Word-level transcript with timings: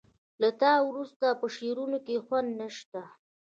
له 0.41 0.49
تا 0.61 0.73
وروسته 0.89 1.25
په 1.41 1.45
شعرونو 1.55 1.97
کې 2.05 2.23
خوند 2.25 2.49
نه 2.59 2.67
شته 2.77 3.01